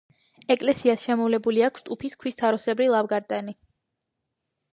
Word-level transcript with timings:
ეკლესიას 0.53 1.03
შემოვლებული 1.09 1.63
აქვს 1.67 1.85
ტუფის 1.91 2.17
ქვის 2.25 2.39
თაროსებრი 2.41 2.89
ლავგარდანი. 2.95 3.55